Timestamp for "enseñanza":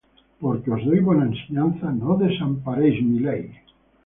1.31-1.85